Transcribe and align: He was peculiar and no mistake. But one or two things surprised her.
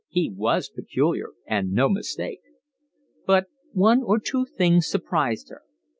He 0.09 0.33
was 0.35 0.67
peculiar 0.67 1.33
and 1.45 1.73
no 1.73 1.87
mistake. 1.87 2.41
But 3.27 3.45
one 3.71 4.01
or 4.01 4.19
two 4.19 4.45
things 4.47 4.87
surprised 4.87 5.49
her. 5.51 5.61